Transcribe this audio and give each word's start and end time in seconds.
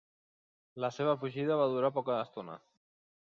La 0.85 0.89
seva 0.95 1.13
fugida 1.25 1.59
va 1.61 1.69
durar 1.73 1.93
poca 1.99 2.17
estona. 2.25 2.57